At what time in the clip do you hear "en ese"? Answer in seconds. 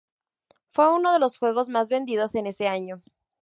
2.33-2.67